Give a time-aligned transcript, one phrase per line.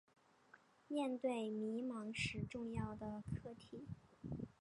[0.87, 3.85] 面对迷惘时重要的课题